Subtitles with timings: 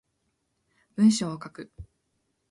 [0.95, 1.71] 文章を書く